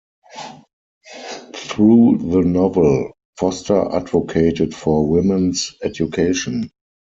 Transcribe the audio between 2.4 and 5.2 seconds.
novel, Foster advocated for